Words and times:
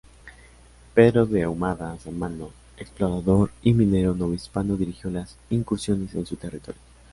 Pedro 0.95 1.27
de 1.27 1.43
Ahumada 1.43 1.95
Sámano, 1.99 2.49
explorador 2.79 3.51
y 3.61 3.71
minero 3.73 4.15
novohispano 4.15 4.75
dirigió 4.75 5.11
las 5.11 5.37
incursiones 5.51 6.15
en 6.15 6.25
su 6.25 6.37
territorio. 6.37 6.81